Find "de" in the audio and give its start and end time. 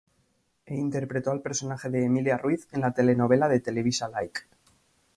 1.91-2.03, 3.47-3.59